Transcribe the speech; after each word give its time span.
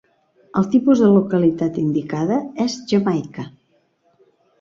El 0.59 0.63
tipus 0.75 1.01
de 1.03 1.09
localitat 1.15 1.77
indicada 1.81 2.39
és 2.65 2.79
"Jamaica". 2.93 3.47